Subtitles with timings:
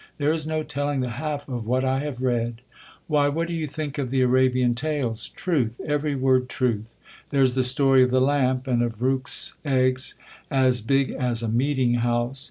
[0.17, 2.61] There is no telling the half of what I have read.
[3.05, 5.29] Why, what do you think of the Arabian Tales?
[5.29, 6.95] Truth I every word truth!
[7.29, 10.15] There's the story of the lamp, and of Rcok's eggs
[10.49, 12.39] as big as a meeting house.